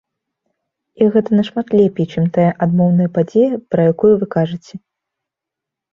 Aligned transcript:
І 1.01 1.09
гэта 1.15 1.29
нашмат 1.39 1.67
лепей, 1.79 2.09
чым 2.13 2.25
тая 2.37 2.47
адмоўная 2.67 3.09
падзея, 3.19 3.61
пра 3.77 3.81
якую 3.93 4.11
вы 4.23 4.33
кажаце. 4.37 4.75